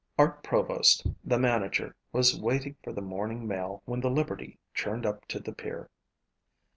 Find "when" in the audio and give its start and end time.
3.85-4.01